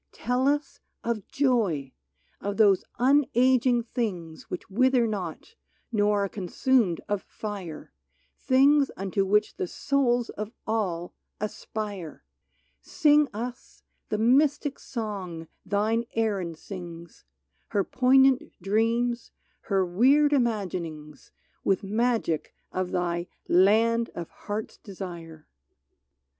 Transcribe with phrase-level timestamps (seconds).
[0.13, 1.93] Tell us of joy—
[2.41, 5.53] of those unaging things Which wither not,
[5.91, 7.93] nor are consumed of fire,
[8.35, 12.23] Things unto which the souls of all aspire!
[12.81, 17.23] Sing us the mystic song thine Erin sings,
[17.67, 19.29] Her poignant dreams,
[19.65, 21.31] her weird imaginings.
[21.63, 25.47] With magic of thy" Land of Heart's Desire